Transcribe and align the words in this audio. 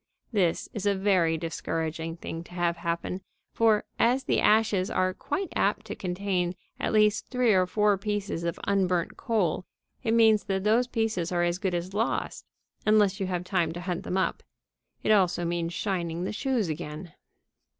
This 0.31 0.67
is 0.73 0.87
a 0.87 0.95
very 0.95 1.37
discouraging 1.37 2.17
thing 2.17 2.43
to 2.45 2.53
have 2.53 2.77
happen, 2.77 3.21
for, 3.53 3.83
as 3.99 4.23
the 4.23 4.39
ashes 4.39 4.89
are 4.89 5.13
quite 5.13 5.53
apt 5.55 5.85
to 5.85 5.95
contain 5.95 6.55
at 6.79 6.91
least 6.91 7.27
three 7.27 7.53
or 7.53 7.67
four 7.67 7.99
pieces 7.99 8.43
of 8.43 8.59
unburnt 8.63 9.15
coal, 9.15 9.63
it 10.01 10.15
means 10.15 10.45
that 10.45 10.63
those 10.63 10.87
pieces 10.87 11.31
are 11.31 11.43
as 11.43 11.59
good 11.59 11.75
as 11.75 11.93
lost 11.93 12.47
unless 12.83 13.19
you 13.19 13.27
have 13.27 13.43
time 13.43 13.71
to 13.73 13.81
hunt 13.81 14.01
them 14.01 14.17
up. 14.17 14.41
It 15.03 15.11
also 15.11 15.45
means 15.45 15.71
shining 15.71 16.23
the 16.23 16.33
shoes 16.33 16.67
again. 16.67 17.13